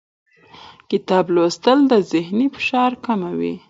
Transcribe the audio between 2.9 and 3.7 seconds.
کموي